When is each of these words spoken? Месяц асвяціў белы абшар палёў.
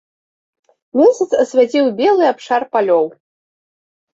Месяц 1.01 1.27
асвяціў 1.43 1.85
белы 1.99 2.23
абшар 2.31 2.61
палёў. 2.73 3.05